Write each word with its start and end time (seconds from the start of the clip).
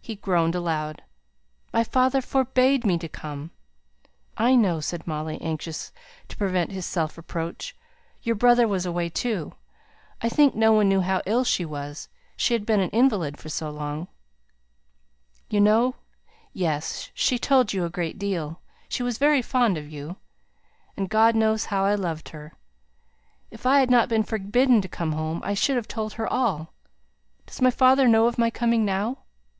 He 0.00 0.16
groaned 0.16 0.56
aloud. 0.56 1.04
"My 1.72 1.84
father 1.84 2.20
forbade 2.20 2.84
me 2.84 2.98
to 2.98 3.08
come." 3.08 3.52
"I 4.36 4.56
know!" 4.56 4.80
said 4.80 5.06
Molly, 5.06 5.40
anxious 5.40 5.92
to 6.26 6.36
prevent 6.36 6.72
his 6.72 6.84
self 6.84 7.16
reproach. 7.16 7.76
"Your 8.24 8.34
brother 8.34 8.66
was 8.66 8.84
away, 8.84 9.08
too. 9.08 9.54
I 10.20 10.28
think 10.28 10.56
no 10.56 10.72
one 10.72 10.88
knew 10.88 11.00
how 11.02 11.22
ill 11.24 11.44
she 11.44 11.64
was 11.64 12.08
she 12.36 12.52
had 12.54 12.66
been 12.66 12.80
an 12.80 12.90
invalid 12.90 13.38
for 13.38 13.48
so 13.48 13.70
long." 13.70 14.08
"You 15.48 15.60
know 15.60 15.94
Yes! 16.52 17.10
she 17.14 17.38
told 17.38 17.72
you 17.72 17.84
a 17.84 17.88
great 17.88 18.18
deal 18.18 18.60
she 18.88 19.04
was 19.04 19.16
very 19.16 19.40
fond 19.40 19.78
of 19.78 19.88
you. 19.92 20.16
And 20.96 21.08
God 21.08 21.36
knows 21.36 21.66
how 21.66 21.84
I 21.84 21.94
loved 21.94 22.30
her. 22.30 22.54
If 23.52 23.64
I 23.64 23.78
had 23.78 23.90
not 23.90 24.08
been 24.08 24.24
forbidden 24.24 24.80
to 24.80 24.88
come 24.88 25.12
home, 25.12 25.40
I 25.44 25.54
should 25.54 25.76
have 25.76 25.88
told 25.88 26.14
her 26.14 26.26
all. 26.26 26.74
Does 27.46 27.62
my 27.62 27.70
father 27.70 28.08
know 28.08 28.26
of 28.26 28.36
my 28.36 28.50
coming 28.50 28.84
now?" 28.84 29.18